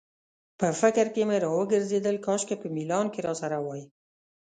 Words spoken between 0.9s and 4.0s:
کې مې راوګرځېدل، کاشکې په میلان کې راسره وای.